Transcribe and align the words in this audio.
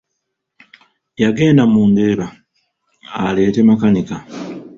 Yagenda 1.23 1.63
mu 1.73 1.81
Ndeeba 1.89 2.27
aleete 3.25 3.61
makanika. 3.67 4.15